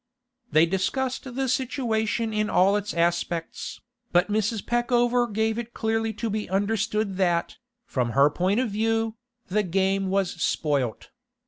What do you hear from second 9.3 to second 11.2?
'the game was spoilt.